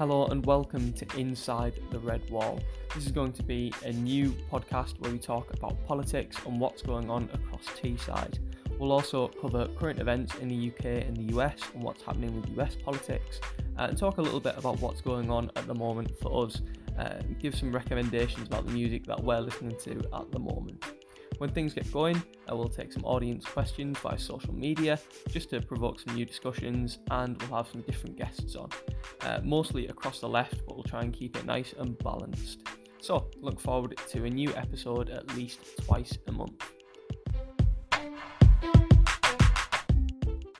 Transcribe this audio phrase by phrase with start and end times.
[0.00, 2.58] Hello and welcome to Inside the Red Wall.
[2.94, 6.80] This is going to be a new podcast where we talk about politics and what's
[6.80, 8.38] going on across Teesside.
[8.78, 12.48] We'll also cover current events in the UK and the US and what's happening with
[12.58, 13.40] US politics,
[13.78, 16.62] uh, and talk a little bit about what's going on at the moment for us,
[16.98, 20.82] uh, give some recommendations about the music that we're listening to at the moment.
[21.40, 25.00] When things get going, I will take some audience questions via social media
[25.30, 28.68] just to provoke some new discussions, and we'll have some different guests on,
[29.22, 32.68] uh, mostly across the left, but we'll try and keep it nice and balanced.
[33.00, 36.62] So, look forward to a new episode at least twice a month.